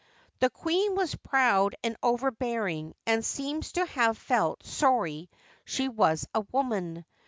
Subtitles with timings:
[0.39, 5.29] The queen was proud and overbear ing, and seems to have felt sorry
[5.63, 7.05] she was a woman.